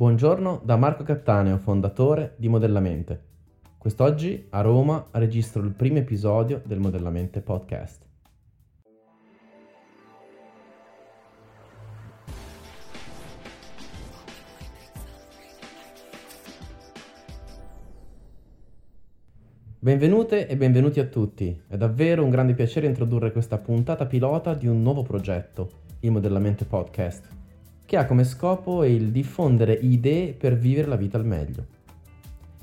Buongiorno 0.00 0.62
da 0.64 0.76
Marco 0.76 1.02
Cattaneo, 1.02 1.58
fondatore 1.58 2.32
di 2.38 2.48
Modellamente. 2.48 3.22
Quest'oggi 3.76 4.46
a 4.48 4.62
Roma 4.62 5.08
registro 5.10 5.60
il 5.62 5.72
primo 5.72 5.98
episodio 5.98 6.62
del 6.64 6.78
Modellamente 6.78 7.42
Podcast. 7.42 8.06
Benvenute 19.78 20.46
e 20.46 20.56
benvenuti 20.56 20.98
a 20.98 21.04
tutti. 21.04 21.60
È 21.68 21.76
davvero 21.76 22.24
un 22.24 22.30
grande 22.30 22.54
piacere 22.54 22.86
introdurre 22.86 23.32
questa 23.32 23.58
puntata 23.58 24.06
pilota 24.06 24.54
di 24.54 24.66
un 24.66 24.80
nuovo 24.80 25.02
progetto, 25.02 25.70
il 26.00 26.10
Modellamente 26.10 26.64
Podcast 26.64 27.39
che 27.90 27.96
ha 27.96 28.06
come 28.06 28.22
scopo 28.22 28.84
il 28.84 29.10
diffondere 29.10 29.72
idee 29.72 30.32
per 30.32 30.56
vivere 30.56 30.86
la 30.86 30.94
vita 30.94 31.16
al 31.16 31.26
meglio. 31.26 31.66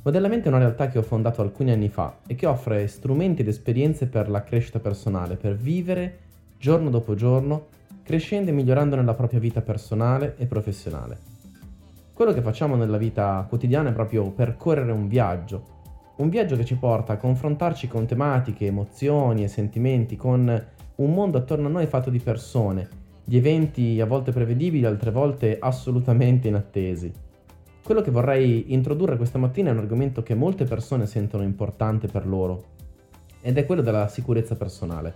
Modellamento 0.04 0.45
è 0.45 0.48
una 0.48 0.59
realtà 0.59 0.88
che 0.88 0.99
ho 0.99 1.02
fondato 1.02 1.41
alcuni 1.41 1.72
anni 1.72 1.90
fa 1.90 2.20
e 2.26 2.35
che 2.35 2.45
offre 2.45 2.88
strumenti 2.88 3.41
ed 3.41 3.49
esperienze 3.49 4.08
per 4.08 4.30
la 4.30 4.41
crescita 4.44 4.80
personale, 4.80 5.35
per 5.35 5.58
vivere 5.58 6.20
giorno 6.58 6.90
dopo 6.90 7.13
giorno, 7.13 7.66
crescendo 8.04 8.52
e 8.52 8.54
migliorando 8.54 8.95
nella 8.95 9.16
propria 9.16 9.41
vita 9.41 9.59
personale 9.59 10.35
e 10.38 10.45
professionale. 10.45 11.18
Quello 12.13 12.32
che 12.32 12.40
facciamo 12.40 12.77
nella 12.77 12.98
vita 12.98 13.46
quotidiana 13.49 13.90
è 13.90 13.94
proprio 13.94 14.32
percorrere 14.32 14.94
un 14.94 15.09
viaggio, 15.09 15.62
un 16.16 16.30
viaggio 16.30 16.55
che 16.55 16.63
ci 16.63 16.77
porta 16.77 17.12
a 17.12 17.18
confrontarci 17.18 17.90
con 17.90 18.05
tematiche, 18.05 18.68
emozioni 18.68 19.44
e 19.44 19.49
sentimenti, 19.49 20.16
con 20.16 20.66
un 20.96 21.13
mondo 21.13 21.38
attorno 21.38 21.68
a 21.68 21.71
noi 21.71 21.85
fatto 21.85 22.09
di 22.09 22.20
persone 22.20 23.07
di 23.27 23.36
eventi 23.36 23.99
a 23.99 24.05
volte 24.05 24.31
prevedibili, 24.31 24.86
altre 24.86 25.12
volte 25.12 25.58
assolutamente 25.59 26.48
inattesi. 26.48 27.12
Quello 27.84 27.99
che 27.99 28.09
vorrei 28.09 28.72
introdurre 28.72 29.18
questa 29.18 29.38
mattina 29.38 29.68
è 29.68 29.73
un 29.73 29.80
argomento 29.80 30.23
che 30.23 30.34
molte 30.34 30.63
persone 30.63 31.05
sentono 31.07 31.43
importante 31.43 32.07
per 32.07 32.26
loro, 32.26 32.63
ed 33.41 33.57
è 33.57 33.65
quello 33.65 33.82
della 33.82 34.07
sicurezza 34.07 34.55
personale. 34.55 35.13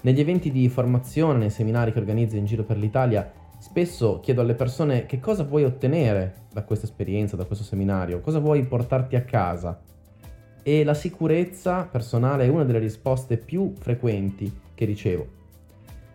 Negli 0.00 0.18
eventi 0.18 0.50
di 0.50 0.68
formazione, 0.68 1.38
nei 1.38 1.50
seminari 1.50 1.92
che 1.92 2.00
organizzo 2.00 2.34
in 2.34 2.46
giro 2.46 2.64
per 2.64 2.78
l'Italia, 2.78 3.30
spesso 3.60 4.18
chiedo 4.18 4.40
alle 4.40 4.54
persone 4.54 5.06
che 5.06 5.20
cosa 5.20 5.44
vuoi 5.44 5.62
ottenere 5.62 6.46
da 6.52 6.64
questa 6.64 6.86
esperienza, 6.86 7.36
da 7.36 7.44
questo 7.44 7.64
seminario, 7.64 8.18
cosa 8.18 8.40
vuoi 8.40 8.64
portarti 8.64 9.14
a 9.14 9.22
casa. 9.22 9.80
E 10.64 10.82
la 10.82 10.94
sicurezza 10.94 11.84
personale 11.84 12.46
è 12.46 12.48
una 12.48 12.64
delle 12.64 12.80
risposte 12.80 13.36
più 13.36 13.72
frequenti 13.78 14.52
che 14.74 14.84
ricevo. 14.84 15.38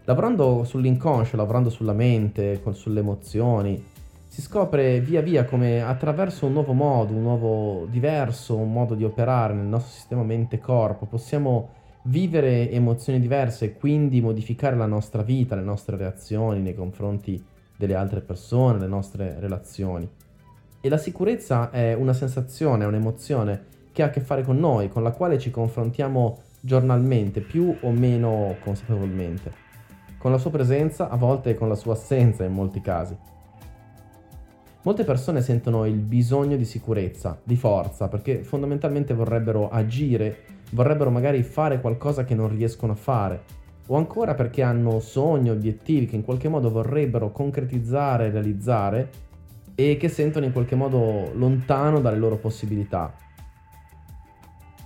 Lavorando 0.08 0.64
sull'inconscio, 0.64 1.36
lavorando 1.36 1.72
sulla 1.72 1.94
mente, 1.94 2.62
sulle 2.74 3.00
emozioni, 3.00 3.84
si 4.28 4.40
scopre 4.40 5.00
via 5.00 5.22
via 5.22 5.46
come 5.46 5.82
attraverso 5.82 6.46
un 6.46 6.54
nuovo 6.54 6.74
modo, 6.74 7.14
un 7.14 7.24
nuovo 7.24 7.88
diverso, 7.90 8.56
un 8.56 8.72
modo 8.72 8.94
di 8.94 9.04
operare 9.04 9.56
nel 9.56 9.66
nostro 9.66 9.92
sistema 9.92 10.22
mente-corpo 10.22 11.08
possiamo 11.08 11.70
vivere 12.04 12.70
emozioni 12.70 13.20
diverse 13.20 13.66
e 13.66 13.74
quindi 13.74 14.22
modificare 14.22 14.76
la 14.76 14.86
nostra 14.86 15.24
vita, 15.24 15.56
le 15.56 15.64
nostre 15.64 15.98
reazioni 15.98 16.62
nei 16.62 16.76
confronti 16.76 17.44
delle 17.76 17.96
altre 17.96 18.22
persone, 18.22 18.78
le 18.78 18.88
nostre 18.88 19.38
relazioni. 19.40 20.08
E 20.82 20.88
la 20.88 20.98
sicurezza 20.98 21.72
è 21.72 21.96
una 21.96 22.14
sensazione, 22.14 22.84
è 22.84 22.88
un'emozione 22.88 23.64
che 23.92 24.04
ha 24.04 24.08
a 24.08 24.10
che 24.12 24.22
fare 24.22 24.44
con 24.44 24.60
noi, 24.60 24.88
con 24.88 25.02
la 25.02 25.14
quale 25.14 25.40
ci 25.40 25.50
confrontiamo 25.50 26.42
giornalmente, 26.60 27.42
più 27.42 27.76
o 27.82 27.90
meno 27.90 28.56
consapevolmente 28.64 29.65
con 30.26 30.34
la 30.34 30.40
sua 30.40 30.50
presenza, 30.50 31.08
a 31.08 31.18
volte 31.18 31.54
con 31.54 31.70
la 31.70 31.76
sua 31.76 31.94
assenza 31.94 32.44
in 32.44 32.52
molti 32.52 32.82
casi. 32.82 33.16
Molte 34.82 35.04
persone 35.04 35.40
sentono 35.40 35.86
il 35.86 36.00
bisogno 36.00 36.58
di 36.58 36.66
sicurezza, 36.66 37.40
di 37.44 37.56
forza, 37.56 38.08
perché 38.08 38.42
fondamentalmente 38.42 39.14
vorrebbero 39.14 39.70
agire, 39.70 40.38
vorrebbero 40.72 41.12
magari 41.12 41.44
fare 41.44 41.80
qualcosa 41.80 42.24
che 42.24 42.34
non 42.34 42.48
riescono 42.48 42.94
a 42.94 42.96
fare, 42.96 43.44
o 43.86 43.98
ancora 43.98 44.34
perché 44.34 44.64
hanno 44.64 45.00
sogni, 45.00 45.52
obiettivi 45.52 46.08
che 46.08 46.16
in 46.16 46.26
qualche 46.26 46.50
modo 46.50 46.72
vorrebbero 46.72 47.32
concretizzare, 47.32 48.32
realizzare 48.32 49.10
e 49.76 49.96
che 49.96 50.10
sentono 50.10 50.48
in 50.48 50.54
qualche 50.54 50.74
modo 50.74 51.34
lontano 51.36 52.02
dalle 52.02 52.18
loro 52.18 52.38
possibilità. 52.38 53.14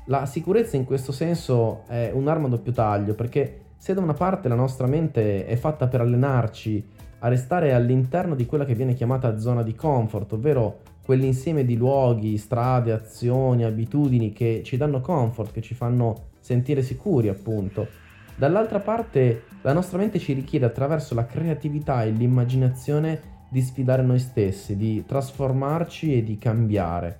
La 0.08 0.26
sicurezza 0.26 0.76
in 0.76 0.84
questo 0.84 1.14
senso 1.14 1.84
è 1.88 2.12
un'arma 2.14 2.48
a 2.48 2.50
doppio 2.50 2.74
taglio 2.74 3.14
perché 3.14 3.68
se 3.80 3.94
da 3.94 4.02
una 4.02 4.14
parte 4.14 4.50
la 4.50 4.56
nostra 4.56 4.88
mente 4.88 5.46
è 5.46 5.56
fatta 5.56 5.88
per 5.88 6.02
allenarci 6.02 6.86
a 7.20 7.30
restare 7.30 7.74
all'interno 7.74 8.36
di 8.36 8.46
quella 8.46 8.66
che 8.66 8.76
viene 8.76 8.94
chiamata 8.94 9.40
zona 9.40 9.64
di 9.64 9.74
comfort, 9.74 10.34
ovvero 10.34 10.82
quell'insieme 11.02 11.64
di 11.64 11.78
luoghi, 11.78 12.38
strade, 12.38 12.92
azioni, 12.92 13.64
abitudini 13.64 14.34
che 14.34 14.64
ci 14.66 14.76
danno 14.76 15.00
comfort, 15.00 15.54
che 15.54 15.62
ci 15.62 15.76
fanno 15.76 16.28
sentire 16.42 16.84
sicuri 16.84 17.30
appunto. 17.30 17.88
Dall'altra 18.36 18.82
parte 18.82 19.44
la 19.62 19.72
nostra 19.72 19.98
mente 19.98 20.20
ci 20.20 20.34
richiede 20.34 20.66
attraverso 20.66 21.16
la 21.16 21.26
creatività 21.26 22.04
e 22.04 22.12
l'immaginazione 22.12 23.38
di 23.50 23.62
sfidare 23.62 24.04
noi 24.04 24.20
stessi, 24.20 24.76
di 24.76 25.06
trasformarci 25.06 26.18
e 26.18 26.24
di 26.24 26.38
cambiare. 26.38 27.20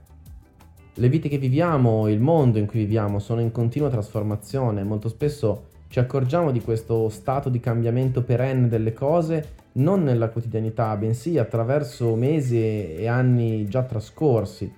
Le 0.96 1.08
vite 1.08 1.30
che 1.30 1.38
viviamo, 1.38 2.10
il 2.10 2.20
mondo 2.20 2.58
in 2.58 2.66
cui 2.66 2.80
viviamo 2.80 3.20
sono 3.20 3.40
in 3.40 3.52
continua 3.52 3.90
trasformazione, 3.90 4.84
molto 4.84 5.08
spesso 5.08 5.68
ci 5.90 5.98
accorgiamo 5.98 6.52
di 6.52 6.62
questo 6.62 7.10
stato 7.10 7.50
di 7.50 7.60
cambiamento 7.60 8.22
perenne 8.22 8.68
delle 8.68 8.94
cose 8.94 9.56
non 9.74 10.04
nella 10.04 10.30
quotidianità, 10.30 10.96
bensì 10.96 11.40
attraverso 11.40 12.14
mesi 12.14 12.60
e 12.60 13.08
anni 13.08 13.68
già 13.68 13.82
trascorsi. 13.82 14.72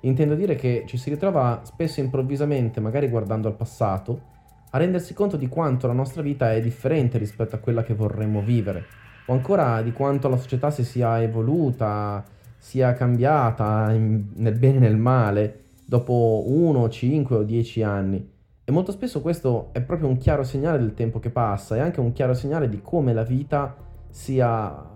Intendo 0.00 0.34
dire 0.34 0.54
che 0.54 0.84
ci 0.86 0.96
si 0.96 1.10
ritrova 1.10 1.60
spesso 1.64 2.00
improvvisamente, 2.00 2.80
magari 2.80 3.08
guardando 3.08 3.46
al 3.46 3.56
passato, 3.56 4.32
a 4.70 4.78
rendersi 4.78 5.12
conto 5.12 5.36
di 5.36 5.48
quanto 5.48 5.86
la 5.86 5.92
nostra 5.92 6.22
vita 6.22 6.50
è 6.52 6.62
differente 6.62 7.18
rispetto 7.18 7.54
a 7.54 7.58
quella 7.58 7.82
che 7.82 7.94
vorremmo 7.94 8.40
vivere, 8.40 8.86
o 9.26 9.34
ancora 9.34 9.82
di 9.82 9.92
quanto 9.92 10.30
la 10.30 10.38
società 10.38 10.70
si 10.70 10.82
sia 10.82 11.20
evoluta, 11.22 12.24
sia 12.56 12.94
cambiata 12.94 13.88
nel 13.88 14.54
bene 14.54 14.76
e 14.76 14.80
nel 14.80 14.96
male 14.96 15.60
dopo 15.84 16.44
uno, 16.46 16.88
cinque 16.88 17.36
o 17.36 17.42
dieci 17.42 17.82
anni. 17.82 18.32
E 18.66 18.72
molto 18.72 18.92
spesso 18.92 19.20
questo 19.20 19.68
è 19.72 19.82
proprio 19.82 20.08
un 20.08 20.16
chiaro 20.16 20.42
segnale 20.42 20.78
del 20.78 20.94
tempo 20.94 21.18
che 21.18 21.28
passa 21.28 21.76
e 21.76 21.80
anche 21.80 22.00
un 22.00 22.12
chiaro 22.12 22.32
segnale 22.32 22.70
di 22.70 22.80
come 22.80 23.12
la 23.12 23.22
vita 23.22 23.76
sia 24.08 24.92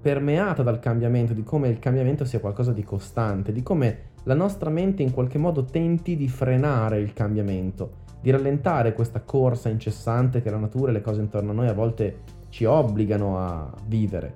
permeata 0.00 0.62
dal 0.62 0.78
cambiamento, 0.78 1.34
di 1.34 1.42
come 1.42 1.68
il 1.68 1.78
cambiamento 1.78 2.24
sia 2.24 2.40
qualcosa 2.40 2.72
di 2.72 2.82
costante, 2.82 3.52
di 3.52 3.62
come 3.62 4.10
la 4.22 4.32
nostra 4.32 4.70
mente 4.70 5.02
in 5.02 5.12
qualche 5.12 5.36
modo 5.36 5.64
tenti 5.64 6.16
di 6.16 6.28
frenare 6.28 6.98
il 6.98 7.12
cambiamento, 7.12 8.04
di 8.22 8.30
rallentare 8.30 8.94
questa 8.94 9.20
corsa 9.20 9.68
incessante 9.68 10.40
che 10.40 10.48
la 10.48 10.56
natura 10.56 10.92
e 10.92 10.94
le 10.94 11.02
cose 11.02 11.20
intorno 11.20 11.50
a 11.50 11.54
noi 11.54 11.68
a 11.68 11.74
volte 11.74 12.20
ci 12.48 12.64
obbligano 12.64 13.38
a 13.38 13.70
vivere. 13.86 14.34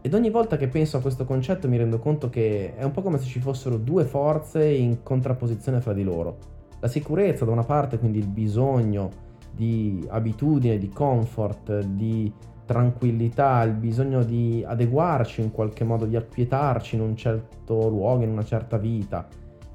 Ed 0.00 0.12
ogni 0.14 0.30
volta 0.30 0.56
che 0.56 0.66
penso 0.66 0.96
a 0.96 1.00
questo 1.00 1.24
concetto 1.24 1.68
mi 1.68 1.76
rendo 1.76 2.00
conto 2.00 2.28
che 2.28 2.74
è 2.74 2.82
un 2.82 2.90
po' 2.90 3.02
come 3.02 3.18
se 3.18 3.26
ci 3.26 3.38
fossero 3.38 3.76
due 3.76 4.04
forze 4.04 4.64
in 4.64 5.04
contrapposizione 5.04 5.80
fra 5.80 5.92
di 5.92 6.02
loro 6.02 6.54
la 6.80 6.88
sicurezza 6.88 7.44
da 7.44 7.52
una 7.52 7.64
parte, 7.64 7.98
quindi 7.98 8.18
il 8.18 8.28
bisogno 8.28 9.24
di 9.52 10.04
abitudine, 10.08 10.78
di 10.78 10.88
comfort, 10.88 11.80
di 11.80 12.32
tranquillità, 12.66 13.62
il 13.62 13.72
bisogno 13.72 14.22
di 14.22 14.62
adeguarci 14.66 15.40
in 15.40 15.52
qualche 15.52 15.84
modo, 15.84 16.04
di 16.04 16.16
acquietarci 16.16 16.96
in 16.96 17.00
un 17.00 17.16
certo 17.16 17.88
luogo, 17.88 18.24
in 18.24 18.30
una 18.30 18.44
certa 18.44 18.76
vita. 18.76 19.26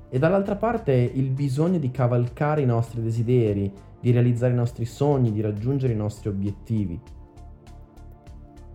E 0.09 0.19
dall'altra 0.19 0.55
parte 0.55 0.93
il 0.93 1.29
bisogno 1.29 1.79
di 1.79 1.89
cavalcare 1.89 2.61
i 2.61 2.65
nostri 2.65 3.01
desideri, 3.01 3.71
di 3.99 4.11
realizzare 4.11 4.51
i 4.51 4.57
nostri 4.57 4.85
sogni, 4.85 5.31
di 5.31 5.41
raggiungere 5.41 5.93
i 5.93 5.95
nostri 5.95 6.27
obiettivi. 6.27 6.99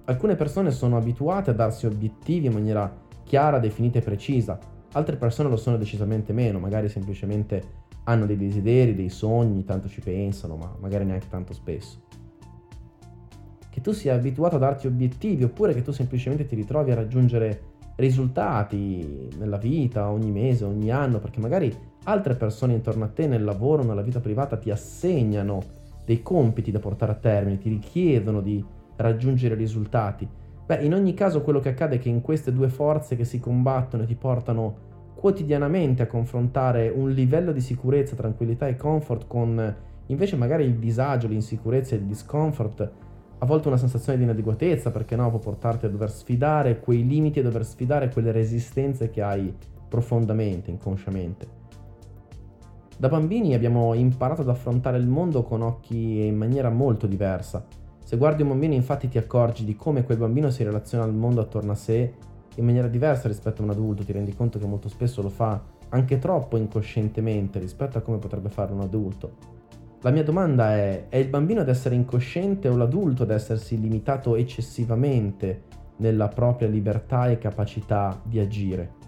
Alcune 0.06 0.34
persone 0.34 0.70
sono 0.70 0.96
abituate 0.96 1.50
a 1.50 1.54
darsi 1.54 1.84
obiettivi 1.84 2.46
in 2.46 2.52
maniera 2.52 2.90
chiara, 3.22 3.58
definita 3.58 3.98
e 3.98 4.02
precisa, 4.02 4.58
altre 4.92 5.16
persone 5.16 5.48
lo 5.48 5.56
sono 5.56 5.76
decisamente 5.76 6.32
meno, 6.32 6.58
magari 6.58 6.88
semplicemente 6.88 7.84
hanno 8.08 8.26
dei 8.26 8.36
desideri, 8.36 8.94
dei 8.94 9.08
sogni, 9.08 9.64
tanto 9.64 9.88
ci 9.88 10.00
pensano, 10.00 10.56
ma 10.56 10.74
magari 10.80 11.04
neanche 11.04 11.28
tanto 11.28 11.52
spesso. 11.52 12.02
Che 13.68 13.80
tu 13.80 13.92
sia 13.92 14.14
abituato 14.14 14.56
a 14.56 14.60
darti 14.60 14.86
obiettivi 14.86 15.44
oppure 15.44 15.74
che 15.74 15.82
tu 15.82 15.92
semplicemente 15.92 16.46
ti 16.46 16.54
ritrovi 16.54 16.92
a 16.92 16.94
raggiungere 16.94 17.74
risultati 17.96 19.28
nella 19.38 19.56
vita, 19.56 20.10
ogni 20.10 20.30
mese, 20.30 20.64
ogni 20.64 20.90
anno, 20.90 21.18
perché 21.18 21.40
magari 21.40 21.74
altre 22.04 22.34
persone 22.34 22.74
intorno 22.74 23.04
a 23.04 23.08
te 23.08 23.26
nel 23.26 23.42
lavoro, 23.42 23.82
nella 23.82 24.02
vita 24.02 24.20
privata 24.20 24.56
ti 24.56 24.70
assegnano 24.70 25.62
dei 26.04 26.22
compiti 26.22 26.70
da 26.70 26.78
portare 26.78 27.12
a 27.12 27.16
termine, 27.16 27.58
ti 27.58 27.68
richiedono 27.68 28.40
di 28.40 28.64
raggiungere 28.96 29.56
risultati. 29.56 30.28
Beh, 30.64 30.84
in 30.84 30.94
ogni 30.94 31.14
caso 31.14 31.42
quello 31.42 31.60
che 31.60 31.70
accade 31.70 31.96
è 31.96 31.98
che 31.98 32.08
in 32.08 32.20
queste 32.20 32.52
due 32.52 32.68
forze 32.68 33.16
che 33.16 33.24
si 33.24 33.40
combattono 33.40 34.04
e 34.04 34.06
ti 34.06 34.14
portano 34.14 34.85
quotidianamente 35.16 36.02
a 36.02 36.06
confrontare 36.06 36.88
un 36.88 37.10
livello 37.10 37.52
di 37.52 37.60
sicurezza, 37.60 38.14
tranquillità 38.14 38.68
e 38.68 38.76
comfort 38.76 39.26
con 39.26 39.74
invece 40.06 40.36
magari 40.36 40.64
il 40.64 40.76
disagio, 40.76 41.26
l'insicurezza 41.26 41.94
e 41.94 41.98
il 41.98 42.04
discomfort, 42.04 42.90
a 43.38 43.46
volte 43.46 43.68
una 43.68 43.76
sensazione 43.76 44.18
di 44.18 44.24
inadeguatezza, 44.24 44.90
perché 44.90 45.16
no, 45.16 45.28
può 45.30 45.38
portarti 45.38 45.86
a 45.86 45.88
dover 45.88 46.10
sfidare 46.10 46.80
quei 46.80 47.06
limiti, 47.06 47.40
a 47.40 47.42
dover 47.42 47.64
sfidare 47.64 48.10
quelle 48.10 48.30
resistenze 48.30 49.10
che 49.10 49.22
hai 49.22 49.52
profondamente, 49.88 50.70
inconsciamente. 50.70 51.64
Da 52.98 53.08
bambini 53.08 53.54
abbiamo 53.54 53.92
imparato 53.94 54.40
ad 54.40 54.48
affrontare 54.48 54.96
il 54.96 55.06
mondo 55.06 55.42
con 55.42 55.60
occhi 55.60 56.24
in 56.24 56.36
maniera 56.36 56.70
molto 56.70 57.06
diversa. 57.06 57.66
Se 58.02 58.16
guardi 58.16 58.42
un 58.42 58.48
bambino 58.48 58.72
infatti 58.72 59.08
ti 59.08 59.18
accorgi 59.18 59.64
di 59.64 59.76
come 59.76 60.04
quel 60.04 60.16
bambino 60.16 60.48
si 60.48 60.62
relaziona 60.62 61.04
al 61.04 61.12
mondo 61.12 61.40
attorno 61.40 61.72
a 61.72 61.74
sé 61.74 62.14
in 62.56 62.64
maniera 62.64 62.88
diversa 62.88 63.28
rispetto 63.28 63.62
a 63.62 63.64
un 63.64 63.70
adulto, 63.70 64.04
ti 64.04 64.12
rendi 64.12 64.34
conto 64.34 64.58
che 64.58 64.66
molto 64.66 64.88
spesso 64.88 65.22
lo 65.22 65.28
fa 65.28 65.62
anche 65.90 66.18
troppo 66.18 66.56
incoscientemente 66.56 67.58
rispetto 67.58 67.98
a 67.98 68.00
come 68.00 68.18
potrebbe 68.18 68.48
fare 68.48 68.72
un 68.72 68.80
adulto. 68.80 69.54
La 70.02 70.10
mia 70.10 70.24
domanda 70.24 70.74
è, 70.74 71.06
è 71.08 71.16
il 71.16 71.28
bambino 71.28 71.60
ad 71.60 71.68
essere 71.68 71.94
incosciente 71.94 72.68
o 72.68 72.76
l'adulto 72.76 73.22
ad 73.22 73.30
essersi 73.30 73.80
limitato 73.80 74.36
eccessivamente 74.36 75.62
nella 75.96 76.28
propria 76.28 76.68
libertà 76.68 77.28
e 77.28 77.38
capacità 77.38 78.20
di 78.22 78.38
agire? 78.38 79.04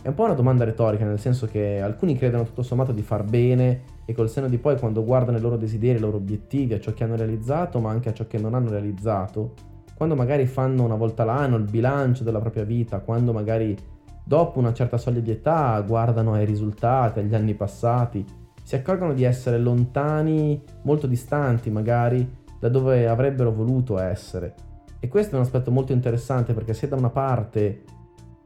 È 0.00 0.08
un 0.08 0.14
po' 0.14 0.24
una 0.24 0.34
domanda 0.34 0.64
retorica, 0.64 1.04
nel 1.04 1.20
senso 1.20 1.46
che 1.46 1.80
alcuni 1.80 2.16
credono 2.16 2.44
tutto 2.44 2.62
sommato 2.62 2.92
di 2.92 3.02
far 3.02 3.22
bene 3.22 3.82
e 4.04 4.12
col 4.12 4.28
seno 4.28 4.48
di 4.48 4.58
poi 4.58 4.76
quando 4.76 5.04
guardano 5.04 5.38
i 5.38 5.40
loro 5.40 5.56
desideri, 5.56 5.98
i 5.98 6.00
loro 6.00 6.16
obiettivi, 6.16 6.74
a 6.74 6.80
ciò 6.80 6.92
che 6.92 7.04
hanno 7.04 7.14
realizzato, 7.14 7.78
ma 7.78 7.90
anche 7.90 8.08
a 8.08 8.12
ciò 8.12 8.26
che 8.26 8.38
non 8.38 8.54
hanno 8.54 8.70
realizzato, 8.70 9.54
quando 10.02 10.18
magari 10.18 10.46
fanno 10.46 10.82
una 10.82 10.96
volta 10.96 11.22
l'anno 11.22 11.54
il 11.54 11.70
bilancio 11.70 12.24
della 12.24 12.40
propria 12.40 12.64
vita, 12.64 12.98
quando 12.98 13.32
magari 13.32 13.78
dopo 14.24 14.58
una 14.58 14.72
certa 14.72 14.98
soglia 14.98 15.20
di 15.20 15.30
età 15.30 15.80
guardano 15.86 16.32
ai 16.32 16.44
risultati, 16.44 17.20
agli 17.20 17.36
anni 17.36 17.54
passati, 17.54 18.26
si 18.64 18.74
accorgono 18.74 19.12
di 19.12 19.22
essere 19.22 19.60
lontani, 19.60 20.60
molto 20.82 21.06
distanti 21.06 21.70
magari 21.70 22.28
da 22.58 22.68
dove 22.68 23.06
avrebbero 23.06 23.52
voluto 23.52 23.96
essere. 23.96 24.56
E 24.98 25.06
questo 25.06 25.36
è 25.36 25.38
un 25.38 25.44
aspetto 25.44 25.70
molto 25.70 25.92
interessante 25.92 26.52
perché 26.52 26.74
se 26.74 26.88
da 26.88 26.96
una 26.96 27.10
parte 27.10 27.84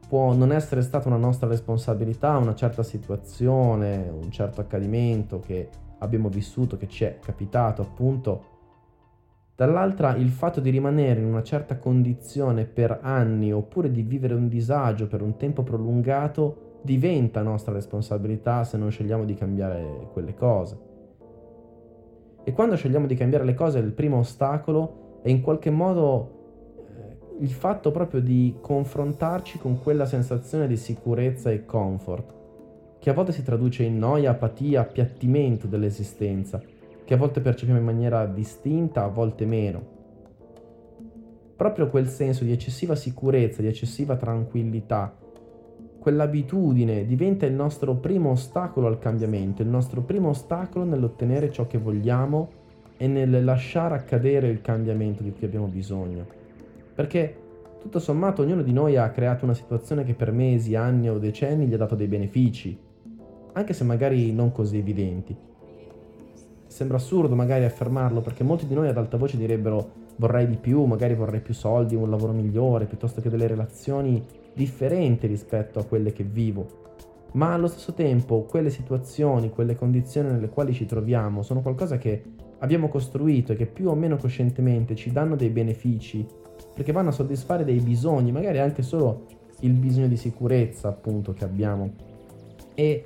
può 0.07 0.35
non 0.35 0.51
essere 0.51 0.83
stata 0.83 1.07
una 1.07 1.17
nostra 1.17 1.47
responsabilità, 1.47 2.37
una 2.37 2.53
certa 2.53 2.83
situazione, 2.83 4.07
un 4.13 4.29
certo 4.29 4.61
accadimento 4.61 5.39
che 5.39 5.69
abbiamo 5.97 6.29
vissuto, 6.29 6.77
che 6.77 6.87
ci 6.87 7.03
è 7.03 7.17
capitato 7.19 7.81
appunto, 7.81 8.56
dall'altra 9.57 10.15
il 10.15 10.29
fatto 10.29 10.59
di 10.59 10.69
rimanere 10.69 11.19
in 11.19 11.25
una 11.25 11.41
certa 11.41 11.77
condizione 11.79 12.65
per 12.65 12.99
anni 13.01 13.51
oppure 13.51 13.89
di 13.89 14.03
vivere 14.03 14.35
un 14.35 14.47
disagio 14.47 15.07
per 15.07 15.23
un 15.23 15.35
tempo 15.35 15.63
prolungato 15.63 16.79
diventa 16.83 17.41
nostra 17.41 17.73
responsabilità 17.73 18.63
se 18.63 18.77
non 18.77 18.91
scegliamo 18.91 19.25
di 19.25 19.33
cambiare 19.33 20.09
quelle 20.13 20.35
cose. 20.35 20.77
E 22.43 22.53
quando 22.53 22.75
scegliamo 22.75 23.07
di 23.07 23.15
cambiare 23.15 23.45
le 23.45 23.55
cose 23.55 23.79
il 23.79 23.93
primo 23.93 24.19
ostacolo 24.19 25.21
è 25.23 25.29
in 25.29 25.41
qualche 25.41 25.71
modo 25.71 26.75
eh, 26.77 27.17
il 27.39 27.49
fatto 27.49 27.89
proprio 27.89 28.21
di 28.21 28.57
confrontarci 28.61 29.57
con 29.57 29.81
quella 29.81 30.05
sensazione 30.05 30.67
di 30.67 30.77
sicurezza 30.77 31.49
e 31.49 31.65
comfort, 31.65 32.35
che 32.99 33.09
a 33.09 33.13
volte 33.13 33.31
si 33.31 33.41
traduce 33.41 33.81
in 33.81 33.97
noia, 33.97 34.29
apatia, 34.29 34.81
appiattimento 34.81 35.65
dell'esistenza 35.65 36.61
che 37.07 37.13
a 37.13 37.17
volte 37.17 37.39
percepiamo 37.39 37.79
in 37.79 37.85
maniera 37.85 38.25
distinta, 38.25 39.05
a 39.05 39.07
volte 39.07 39.45
meno. 39.45 39.81
Proprio 41.55 41.87
quel 41.87 42.09
senso 42.09 42.43
di 42.43 42.51
eccessiva 42.51 42.95
sicurezza, 42.95 43.61
di 43.61 43.69
eccessiva 43.69 44.17
tranquillità, 44.17 45.15
quell'abitudine 45.99 47.05
diventa 47.05 47.45
il 47.45 47.53
nostro 47.53 47.95
primo 47.95 48.31
ostacolo 48.31 48.87
al 48.87 48.99
cambiamento, 48.99 49.61
il 49.61 49.69
nostro 49.69 50.01
primo 50.01 50.27
ostacolo 50.27 50.83
nell'ottenere 50.83 51.49
ciò 51.49 51.65
che 51.65 51.77
vogliamo 51.77 52.49
e 52.97 53.07
nel 53.07 53.41
lasciare 53.41 53.95
accadere 53.95 54.49
il 54.49 54.59
cambiamento 54.59 55.23
di 55.23 55.31
cui 55.31 55.45
abbiamo 55.45 55.67
bisogno. 55.67 56.25
Perché 56.93 57.37
tutto 57.79 57.99
sommato 57.99 58.41
ognuno 58.41 58.63
di 58.63 58.73
noi 58.73 58.97
ha 58.97 59.09
creato 59.11 59.45
una 59.45 59.53
situazione 59.53 60.03
che 60.03 60.13
per 60.13 60.33
mesi, 60.33 60.75
anni 60.75 61.09
o 61.09 61.19
decenni 61.19 61.67
gli 61.67 61.73
ha 61.73 61.77
dato 61.77 61.95
dei 61.95 62.07
benefici, 62.07 62.77
anche 63.53 63.71
se 63.71 63.85
magari 63.85 64.33
non 64.33 64.51
così 64.51 64.77
evidenti 64.77 65.45
sembra 66.67 66.97
assurdo 66.97 67.35
magari 67.35 67.63
affermarlo 67.63 68.21
perché 68.21 68.43
molti 68.43 68.67
di 68.67 68.73
noi 68.73 68.87
ad 68.87 68.97
alta 68.97 69.17
voce 69.17 69.37
direbbero 69.37 70.05
vorrei 70.17 70.47
di 70.47 70.57
più, 70.57 70.83
magari 70.83 71.15
vorrei 71.15 71.41
più 71.41 71.53
soldi, 71.53 71.95
un 71.95 72.09
lavoro 72.09 72.33
migliore, 72.33 72.85
piuttosto 72.85 73.21
che 73.21 73.29
delle 73.29 73.47
relazioni 73.47 74.23
differenti 74.53 75.27
rispetto 75.27 75.79
a 75.79 75.85
quelle 75.85 76.11
che 76.11 76.23
vivo. 76.23 76.85
Ma 77.33 77.53
allo 77.53 77.67
stesso 77.67 77.93
tempo 77.93 78.43
quelle 78.43 78.69
situazioni, 78.69 79.49
quelle 79.49 79.75
condizioni 79.75 80.31
nelle 80.31 80.49
quali 80.49 80.73
ci 80.73 80.85
troviamo 80.85 81.43
sono 81.43 81.61
qualcosa 81.61 81.97
che 81.97 82.23
abbiamo 82.59 82.87
costruito 82.89 83.51
e 83.51 83.55
che 83.55 83.67
più 83.67 83.89
o 83.89 83.95
meno 83.95 84.17
coscientemente 84.17 84.95
ci 84.95 85.11
danno 85.11 85.35
dei 85.35 85.49
benefici 85.49 86.25
perché 86.73 86.91
vanno 86.91 87.09
a 87.09 87.11
soddisfare 87.11 87.63
dei 87.63 87.79
bisogni, 87.79 88.31
magari 88.31 88.59
anche 88.59 88.81
solo 88.81 89.25
il 89.61 89.73
bisogno 89.73 90.07
di 90.07 90.17
sicurezza 90.17 90.87
appunto 90.87 91.33
che 91.33 91.43
abbiamo. 91.43 91.91
E 92.73 93.03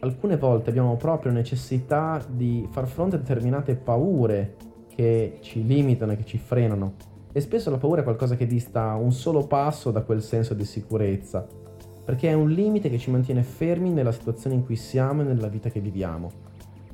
alcune 0.00 0.36
volte 0.36 0.70
abbiamo 0.70 0.96
proprio 0.96 1.32
necessità 1.32 2.24
di 2.28 2.66
far 2.70 2.86
fronte 2.86 3.16
a 3.16 3.18
determinate 3.18 3.74
paure 3.74 4.56
che 4.94 5.38
ci 5.40 5.64
limitano 5.64 6.12
e 6.12 6.16
che 6.16 6.24
ci 6.24 6.38
frenano. 6.38 6.94
E 7.32 7.40
spesso 7.40 7.70
la 7.70 7.78
paura 7.78 8.00
è 8.00 8.04
qualcosa 8.04 8.36
che 8.36 8.46
dista 8.46 8.94
un 8.94 9.12
solo 9.12 9.46
passo 9.46 9.90
da 9.90 10.02
quel 10.02 10.22
senso 10.22 10.54
di 10.54 10.64
sicurezza, 10.64 11.46
perché 12.04 12.28
è 12.28 12.32
un 12.32 12.50
limite 12.50 12.88
che 12.88 12.98
ci 12.98 13.10
mantiene 13.10 13.42
fermi 13.42 13.90
nella 13.90 14.12
situazione 14.12 14.56
in 14.56 14.64
cui 14.64 14.76
siamo 14.76 15.22
e 15.22 15.24
nella 15.24 15.48
vita 15.48 15.68
che 15.68 15.80
viviamo. 15.80 16.30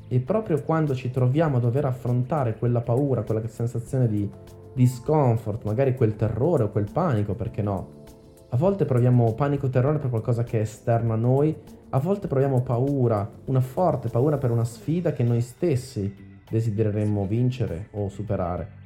E 0.07 0.19
proprio 0.19 0.61
quando 0.61 0.93
ci 0.93 1.09
troviamo 1.09 1.57
a 1.57 1.59
dover 1.59 1.85
affrontare 1.85 2.57
quella 2.57 2.81
paura, 2.81 3.23
quella 3.23 3.47
sensazione 3.47 4.07
di 4.07 4.29
discomfort, 4.73 5.63
magari 5.63 5.95
quel 5.95 6.15
terrore 6.15 6.63
o 6.63 6.69
quel 6.69 6.89
panico, 6.91 7.33
perché 7.33 7.61
no? 7.61 8.03
A 8.49 8.57
volte 8.57 8.85
proviamo 8.85 9.33
panico 9.33 9.65
o 9.65 9.69
terrore 9.69 9.97
per 9.97 10.09
qualcosa 10.09 10.43
che 10.43 10.59
è 10.59 10.61
esterno 10.61 11.13
a 11.13 11.17
noi 11.17 11.55
a 11.89 11.99
volte 11.99 12.27
proviamo 12.27 12.61
paura, 12.61 13.29
una 13.45 13.61
forte 13.61 14.09
paura 14.09 14.37
per 14.37 14.51
una 14.51 14.65
sfida 14.65 15.13
che 15.13 15.23
noi 15.23 15.41
stessi 15.41 16.13
desidereremmo 16.49 17.25
vincere 17.25 17.87
o 17.91 18.09
superare. 18.09 18.83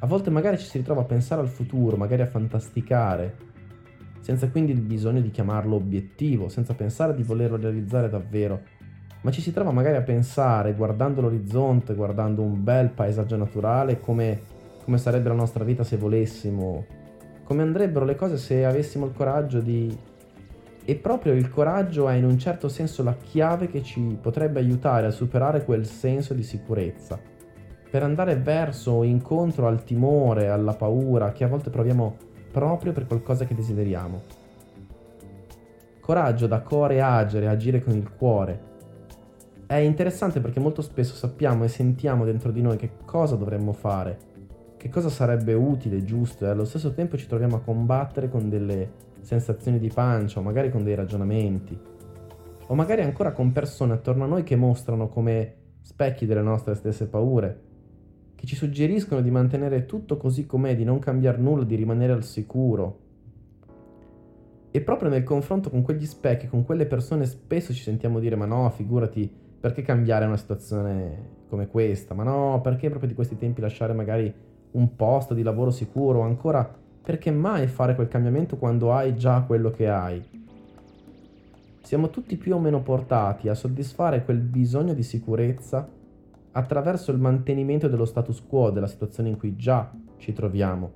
A 0.00 0.06
volte 0.06 0.30
magari 0.30 0.58
ci 0.58 0.66
si 0.66 0.78
ritrova 0.78 1.02
a 1.02 1.04
pensare 1.04 1.40
al 1.40 1.48
futuro, 1.48 1.96
magari 1.96 2.22
a 2.22 2.26
fantasticare, 2.26 3.46
senza 4.20 4.48
quindi 4.48 4.72
il 4.72 4.80
bisogno 4.80 5.20
di 5.20 5.30
chiamarlo 5.30 5.76
obiettivo, 5.76 6.48
senza 6.48 6.74
pensare 6.74 7.14
di 7.14 7.22
volerlo 7.22 7.56
realizzare 7.56 8.08
davvero, 8.08 8.60
ma 9.20 9.30
ci 9.30 9.40
si 9.40 9.52
trova 9.52 9.70
magari 9.70 9.96
a 9.96 10.02
pensare, 10.02 10.74
guardando 10.74 11.20
l'orizzonte, 11.20 11.94
guardando 11.94 12.42
un 12.42 12.62
bel 12.62 12.90
paesaggio 12.90 13.36
naturale, 13.36 14.00
come, 14.00 14.40
come 14.84 14.98
sarebbe 14.98 15.28
la 15.28 15.34
nostra 15.34 15.64
vita 15.64 15.82
se 15.82 15.96
volessimo, 15.96 16.84
come 17.42 17.62
andrebbero 17.62 18.04
le 18.04 18.14
cose 18.14 18.36
se 18.36 18.64
avessimo 18.64 19.06
il 19.06 19.12
coraggio 19.12 19.60
di 19.60 19.96
e 20.88 20.94
proprio 20.94 21.34
il 21.34 21.50
coraggio 21.50 22.08
è 22.08 22.14
in 22.14 22.24
un 22.24 22.38
certo 22.38 22.70
senso 22.70 23.02
la 23.02 23.14
chiave 23.14 23.68
che 23.68 23.82
ci 23.82 24.16
potrebbe 24.18 24.58
aiutare 24.58 25.06
a 25.06 25.10
superare 25.10 25.62
quel 25.62 25.84
senso 25.84 26.32
di 26.32 26.42
sicurezza, 26.42 27.20
per 27.90 28.02
andare 28.02 28.36
verso 28.36 28.92
o 28.92 29.04
incontro 29.04 29.66
al 29.66 29.84
timore, 29.84 30.48
alla 30.48 30.72
paura 30.72 31.32
che 31.32 31.44
a 31.44 31.48
volte 31.48 31.68
proviamo 31.68 32.16
proprio 32.50 32.92
per 32.92 33.06
qualcosa 33.06 33.44
che 33.44 33.54
desideriamo. 33.54 34.22
Coraggio 36.00 36.46
da 36.46 36.62
core 36.62 37.02
agere, 37.02 37.48
agire 37.48 37.84
con 37.84 37.94
il 37.94 38.10
cuore. 38.10 38.60
È 39.66 39.76
interessante 39.76 40.40
perché 40.40 40.58
molto 40.58 40.80
spesso 40.80 41.14
sappiamo 41.14 41.64
e 41.64 41.68
sentiamo 41.68 42.24
dentro 42.24 42.50
di 42.50 42.62
noi 42.62 42.78
che 42.78 42.92
cosa 43.04 43.36
dovremmo 43.36 43.74
fare, 43.74 44.18
che 44.78 44.88
cosa 44.88 45.10
sarebbe 45.10 45.54
utile, 45.54 46.04
giusto 46.04 46.46
e 46.46 46.48
allo 46.48 46.64
stesso 46.64 46.94
tempo 46.94 47.16
ci 47.16 47.26
troviamo 47.26 47.56
a 47.56 47.60
combattere 47.60 48.28
con 48.28 48.48
delle 48.48 49.06
sensazioni 49.20 49.78
di 49.78 49.90
pancia 49.92 50.38
o 50.38 50.42
magari 50.42 50.70
con 50.70 50.84
dei 50.84 50.94
ragionamenti, 50.94 51.76
o 52.68 52.74
magari 52.74 53.02
ancora 53.02 53.32
con 53.32 53.52
persone 53.52 53.94
attorno 53.94 54.24
a 54.24 54.28
noi 54.28 54.44
che 54.44 54.54
mostrano 54.54 55.08
come 55.08 55.54
specchi 55.80 56.26
delle 56.26 56.42
nostre 56.42 56.74
stesse 56.74 57.08
paure, 57.08 57.60
che 58.36 58.46
ci 58.46 58.54
suggeriscono 58.54 59.20
di 59.20 59.32
mantenere 59.32 59.84
tutto 59.84 60.16
così 60.16 60.46
com'è, 60.46 60.76
di 60.76 60.84
non 60.84 61.00
cambiare 61.00 61.38
nulla, 61.38 61.64
di 61.64 61.74
rimanere 61.74 62.12
al 62.12 62.22
sicuro. 62.22 63.00
E 64.70 64.80
proprio 64.80 65.08
nel 65.08 65.24
confronto 65.24 65.70
con 65.70 65.82
quegli 65.82 66.06
specchi, 66.06 66.46
con 66.46 66.62
quelle 66.62 66.86
persone, 66.86 67.24
spesso 67.24 67.72
ci 67.72 67.82
sentiamo 67.82 68.20
dire: 68.20 68.36
Ma 68.36 68.44
no, 68.44 68.70
figurati, 68.70 69.28
perché 69.58 69.82
cambiare 69.82 70.26
una 70.26 70.36
situazione 70.36 71.36
come 71.48 71.66
questa? 71.66 72.14
Ma 72.14 72.22
no, 72.22 72.60
perché 72.62 72.88
proprio 72.88 73.08
di 73.08 73.16
questi 73.16 73.36
tempi 73.36 73.60
lasciare 73.60 73.92
magari 73.92 74.32
un 74.72 74.96
posto 74.96 75.34
di 75.34 75.42
lavoro 75.42 75.70
sicuro? 75.70 76.20
Ancora, 76.20 76.68
perché 77.02 77.30
mai 77.30 77.66
fare 77.66 77.94
quel 77.94 78.08
cambiamento 78.08 78.56
quando 78.56 78.92
hai 78.92 79.16
già 79.16 79.42
quello 79.42 79.70
che 79.70 79.88
hai? 79.88 80.22
Siamo 81.80 82.10
tutti 82.10 82.36
più 82.36 82.54
o 82.54 82.58
meno 82.58 82.82
portati 82.82 83.48
a 83.48 83.54
soddisfare 83.54 84.24
quel 84.24 84.40
bisogno 84.40 84.92
di 84.92 85.02
sicurezza 85.02 85.88
attraverso 86.52 87.10
il 87.12 87.18
mantenimento 87.18 87.88
dello 87.88 88.04
status 88.04 88.44
quo 88.46 88.70
della 88.70 88.86
situazione 88.86 89.30
in 89.30 89.38
cui 89.38 89.56
già 89.56 89.90
ci 90.18 90.32
troviamo. 90.32 90.92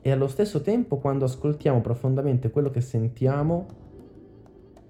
E 0.00 0.10
allo 0.10 0.28
stesso 0.28 0.62
tempo 0.62 0.96
quando 0.96 1.26
ascoltiamo 1.26 1.82
profondamente 1.82 2.50
quello 2.50 2.70
che 2.70 2.80
sentiamo, 2.80 3.66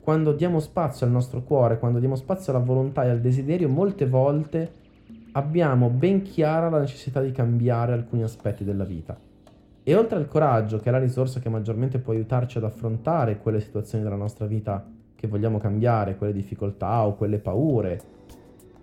quando 0.01 0.33
diamo 0.33 0.61
spazio 0.61 1.05
al 1.05 1.13
nostro 1.13 1.43
cuore, 1.43 1.79
quando 1.79 1.99
diamo 1.99 2.15
spazio 2.15 2.53
alla 2.53 2.65
volontà 2.65 3.05
e 3.05 3.11
al 3.11 3.21
desiderio, 3.21 3.69
molte 3.69 4.07
volte 4.07 4.73
abbiamo 5.33 5.89
ben 5.89 6.23
chiara 6.23 6.69
la 6.69 6.81
necessità 6.81 7.21
di 7.21 7.33
cambiare 7.33 7.93
alcuni 7.93 8.23
aspetti 8.23 8.65
della 8.65 8.85
vita. 8.85 9.19
E 9.83 9.95
oltre 9.95 10.19
al 10.19 10.29
coraggio, 10.29 10.79
che 10.79 10.89
è 10.89 10.93
la 10.93 10.99
risorsa 10.99 11.41
che 11.41 11.49
maggiormente 11.49 11.99
può 11.99 12.13
aiutarci 12.13 12.59
ad 12.59 12.65
affrontare 12.65 13.39
quelle 13.39 13.61
situazioni 13.61 14.05
della 14.05 14.17
nostra 14.17 14.47
vita 14.47 14.87
che 15.15 15.27
vogliamo 15.27 15.59
cambiare, 15.59 16.17
quelle 16.17 16.33
difficoltà 16.33 17.07
o 17.07 17.15
quelle 17.15 17.39
paure 17.39 18.01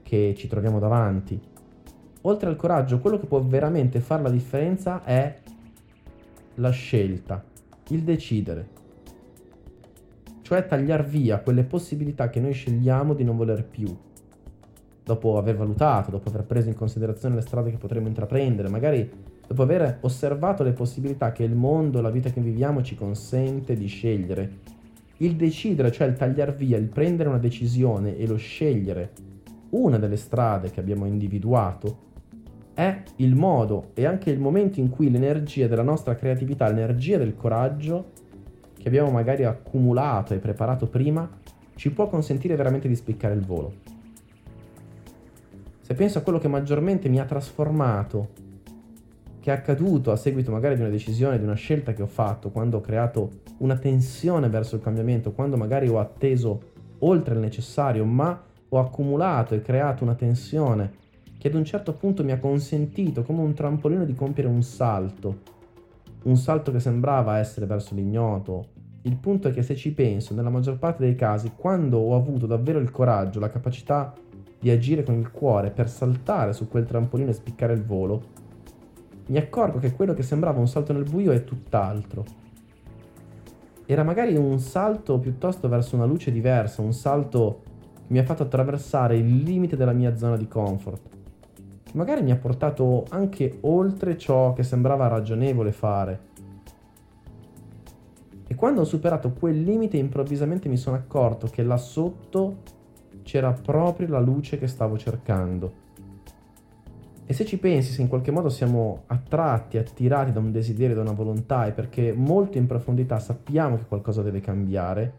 che 0.04 0.34
ci 0.36 0.48
troviamo 0.48 0.80
davanti, 0.80 1.40
oltre 2.22 2.50
al 2.50 2.56
coraggio, 2.56 3.00
quello 3.00 3.18
che 3.18 3.26
può 3.26 3.42
veramente 3.42 4.00
fare 4.00 4.24
la 4.24 4.30
differenza 4.30 5.04
è 5.04 5.38
la 6.56 6.70
scelta, 6.70 7.44
il 7.90 8.04
decidere. 8.04 8.76
Cioè 10.42 10.66
tagliare 10.66 11.04
via 11.04 11.40
quelle 11.40 11.64
possibilità 11.64 12.30
che 12.30 12.40
noi 12.40 12.54
scegliamo 12.54 13.14
di 13.14 13.24
non 13.24 13.36
voler 13.36 13.66
più, 13.66 13.96
dopo 15.08 15.38
aver 15.38 15.56
valutato, 15.56 16.12
dopo 16.12 16.28
aver 16.28 16.44
preso 16.44 16.68
in 16.68 16.76
considerazione 16.76 17.36
le 17.36 17.42
strade 17.42 17.72
che 17.72 17.78
potremmo 17.78 18.10
intraprendere, 18.10 18.68
magari 18.68 19.10
dopo 19.48 19.62
aver 19.62 20.00
osservato 20.02 20.64
le 20.64 20.74
possibilità 20.74 21.32
che 21.32 21.44
il 21.44 21.56
mondo, 21.56 22.02
la 22.02 22.10
vita 22.10 22.30
che 22.30 22.42
viviamo 22.42 22.82
ci 22.82 22.96
consente 22.96 23.78
di 23.78 23.88
scegliere. 23.88 24.76
Il 25.20 25.38
decidere, 25.38 25.94
cioè 25.94 26.08
il 26.08 26.16
tagliare 26.16 26.52
via, 26.52 26.78
il 26.78 26.90
prendere 26.90 27.30
una 27.30 27.38
decisione 27.38 28.18
e 28.18 28.28
lo 28.28 28.36
scegliere, 28.36 29.12
una 29.70 29.98
delle 29.98 30.18
strade 30.18 30.72
che 30.72 30.82
abbiamo 30.82 31.06
individuato, 31.06 32.06
è 32.74 33.04
il 33.16 33.34
modo 33.34 33.92
e 33.94 34.06
anche 34.06 34.30
il 34.30 34.40
momento 34.40 34.82
in 34.82 34.90
cui 34.90 35.10
l'energia 35.10 35.68
della 35.68 35.84
nostra 35.84 36.16
creatività, 36.16 36.68
l'energia 36.68 37.18
del 37.18 37.34
coraggio 37.34 38.12
che 38.78 38.90
abbiamo 38.90 39.10
magari 39.10 39.46
accumulato 39.46 40.34
e 40.34 40.40
preparato 40.40 40.88
prima, 40.88 41.28
ci 41.76 41.92
può 41.92 42.10
consentire 42.10 42.58
veramente 42.58 42.90
di 42.90 42.96
spiccare 42.96 43.34
il 43.34 43.46
volo. 43.46 43.96
Se 45.88 45.94
penso 45.94 46.18
a 46.18 46.22
quello 46.22 46.38
che 46.38 46.50
maggiormente 46.50 47.08
mi 47.08 47.18
ha 47.18 47.24
trasformato, 47.24 48.32
che 49.40 49.52
è 49.52 49.56
accaduto 49.56 50.12
a 50.12 50.18
seguito 50.18 50.52
magari 50.52 50.76
di 50.76 50.82
una 50.82 50.90
decisione, 50.90 51.38
di 51.38 51.46
una 51.46 51.54
scelta 51.54 51.94
che 51.94 52.02
ho 52.02 52.08
fatto, 52.08 52.50
quando 52.50 52.76
ho 52.76 52.82
creato 52.82 53.30
una 53.60 53.78
tensione 53.78 54.50
verso 54.50 54.76
il 54.76 54.82
cambiamento, 54.82 55.32
quando 55.32 55.56
magari 55.56 55.88
ho 55.88 55.98
atteso 55.98 56.72
oltre 57.00 57.36
il 57.36 57.40
necessario, 57.40 58.04
ma 58.04 58.38
ho 58.68 58.80
accumulato 58.80 59.56
e 59.56 59.62
creato 59.62 60.04
una 60.04 60.16
tensione 60.16 60.92
che 61.38 61.48
ad 61.48 61.54
un 61.54 61.64
certo 61.64 61.94
punto 61.94 62.22
mi 62.22 62.34
ha 62.34 62.40
consentito 62.40 63.24
come 63.24 63.40
un 63.40 63.54
trampolino 63.54 64.04
di 64.04 64.14
compiere 64.14 64.50
un 64.50 64.64
salto, 64.64 65.38
un 66.24 66.36
salto 66.36 66.74
che 66.74 66.82
sembrava 66.82 67.38
essere 67.38 67.66
verso 67.66 67.96
l'ignoto. 67.96 68.76
Il 69.04 69.16
punto 69.16 69.48
è 69.48 69.54
che 69.54 69.64
se 69.64 69.78
ci 69.78 69.94
penso, 69.94 70.34
nella 70.34 70.50
maggior 70.50 70.78
parte 70.80 71.06
dei 71.06 71.16
casi, 71.16 71.54
quando 71.56 71.98
ho 71.98 72.14
avuto 72.14 72.46
davvero 72.46 72.80
il 72.80 72.92
coraggio, 72.92 73.40
la 73.40 73.50
capacità 73.50 74.14
di 74.60 74.70
agire 74.70 75.04
con 75.04 75.16
il 75.16 75.32
cuore 75.32 75.70
per 75.70 75.90
saltare 75.90 76.54
su 76.54 76.68
quel 76.68 76.86
trampolino 76.86 77.30
e 77.30 77.34
spiccare 77.34 77.74
il 77.74 77.84
volo, 77.84 78.36
mi 79.28 79.38
accorgo 79.38 79.78
che 79.80 79.94
quello 79.94 80.14
che 80.14 80.24
sembrava 80.24 80.60
un 80.60 80.68
salto 80.68 80.94
nel 80.94 81.04
buio 81.04 81.32
è 81.32 81.44
tutt'altro. 81.44 82.24
Era 83.86 84.04
magari 84.04 84.36
un 84.36 84.60
salto 84.60 85.20
piuttosto 85.20 85.68
verso 85.68 85.96
una 85.96 86.06
luce 86.06 86.32
diversa, 86.32 86.82
un 86.82 86.94
salto 86.94 87.62
che 88.06 88.14
mi 88.14 88.20
ha 88.20 88.24
fatto 88.24 88.44
attraversare 88.44 89.18
il 89.18 89.44
limite 89.44 89.76
della 89.76 89.94
mia 89.94 90.16
zona 90.16 90.38
di 90.38 90.48
comfort, 90.48 91.02
magari 91.94 92.22
mi 92.22 92.32
ha 92.32 92.38
portato 92.38 93.06
anche 93.10 93.58
oltre 93.62 94.18
ciò 94.18 94.54
che 94.54 94.64
sembrava 94.64 95.08
ragionevole 95.08 95.72
fare. 95.72 96.26
E 98.48 98.56
quando 98.56 98.82
ho 98.82 98.86
superato 98.86 99.34
quel 99.34 99.62
limite 99.62 99.98
improvvisamente 99.98 100.70
mi 100.70 100.78
sono 100.78 100.96
accorto 100.96 101.48
che 101.48 101.64
là 101.64 101.76
sotto 101.76 102.76
c'era 103.28 103.52
proprio 103.52 104.08
la 104.08 104.22
luce 104.22 104.58
che 104.58 104.68
stavo 104.68 104.98
cercando. 104.98 105.86
E 107.26 107.34
se 107.34 107.44
ci 107.44 107.60
pensi, 107.60 107.92
se 107.92 108.02
in 108.02 108.08
qualche 108.08 108.32
modo 108.32 108.48
siamo 108.48 109.04
attratti, 109.08 109.78
attirati 109.78 110.32
da 110.32 110.40
un 110.40 110.54
desiderio, 110.54 110.96
da 110.96 111.02
una 111.02 111.12
volontà, 111.12 111.66
è 111.66 111.74
perché 111.74 112.14
molto 112.14 112.58
in 112.58 112.68
profondità 112.68 113.20
sappiamo 113.20 113.76
che 113.76 113.84
qualcosa 113.86 114.22
deve 114.22 114.40
cambiare 114.40 115.14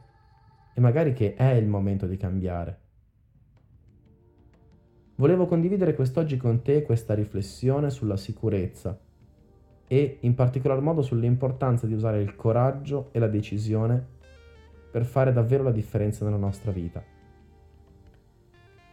e 0.72 0.80
magari 0.80 1.12
che 1.12 1.34
è 1.34 1.50
il 1.50 1.66
momento 1.66 2.06
di 2.06 2.16
cambiare. 2.16 2.78
Volevo 5.16 5.44
condividere 5.44 5.94
quest'oggi 5.94 6.38
con 6.38 6.62
te 6.62 6.84
questa 6.84 7.12
riflessione 7.12 7.90
sulla 7.90 8.16
sicurezza 8.16 8.98
e 9.86 10.16
in 10.20 10.34
particolar 10.34 10.80
modo 10.80 11.02
sull'importanza 11.02 11.86
di 11.86 11.92
usare 11.92 12.22
il 12.22 12.34
coraggio 12.36 13.10
e 13.12 13.18
la 13.18 13.28
decisione 13.28 14.02
per 14.90 15.04
fare 15.04 15.30
davvero 15.30 15.62
la 15.62 15.72
differenza 15.72 16.24
nella 16.24 16.38
nostra 16.38 16.72
vita. 16.72 17.16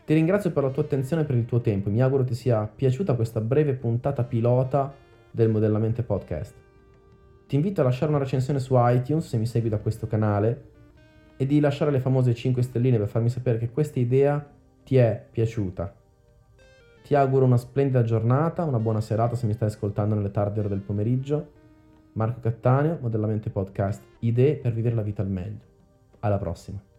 Ti 0.06 0.14
ringrazio 0.14 0.52
per 0.52 0.62
la 0.62 0.70
tua 0.70 0.84
attenzione 0.84 1.24
e 1.24 1.26
per 1.26 1.36
il 1.36 1.46
tuo 1.46 1.62
tempo. 1.62 1.90
Mi 1.90 2.00
auguro 2.00 2.24
ti 2.24 2.36
sia 2.36 2.68
piaciuta 2.68 3.16
questa 3.16 3.42
breve 3.42 3.74
puntata 3.74 4.24
pilota 4.24 4.94
del 5.32 5.50
Modellamente 5.50 6.04
Podcast. 6.04 6.54
Ti 7.48 7.56
invito 7.56 7.82
a 7.82 7.86
lasciare 7.86 8.12
una 8.12 8.20
recensione 8.20 8.60
su 8.60 8.76
iTunes 8.78 9.28
se 9.28 9.38
mi 9.38 9.48
segui 9.48 9.70
da 9.70 9.80
questo 9.80 10.06
canale 10.06 10.74
e 11.38 11.48
di 11.48 11.60
lasciare 11.60 11.90
le 11.90 12.00
famose 12.00 12.36
5 12.36 12.62
stelline 12.62 13.00
per 13.00 13.08
farmi 13.08 13.30
sapere 13.30 13.58
che 13.58 13.72
questa 13.72 14.00
idea 14.00 14.48
ti 14.84 14.96
è 14.98 15.26
piaciuta. 15.32 15.92
Ti 17.04 17.16
auguro 17.16 17.46
una 17.46 17.58
splendida 17.58 18.04
giornata, 18.04 18.64
una 18.64 18.80
buona 18.80 19.02
serata 19.02 19.36
se 19.36 19.48
mi 19.48 19.54
stai 19.54 19.70
ascoltando 19.70 20.14
nelle 20.14 20.32
tarde 20.32 20.60
ore 20.60 20.70
del 20.70 20.82
pomeriggio. 20.82 21.52
Marco 22.14 22.40
Cattaneo, 22.42 23.00
Modellamente 23.02 23.50
Podcast, 23.50 24.04
idee 24.20 24.56
per 24.56 24.72
vivere 24.72 24.94
la 24.94 25.02
vita 25.02 25.24
al 25.24 25.30
meglio. 25.30 25.60
Alla 26.20 26.38
prossima. 26.38 26.94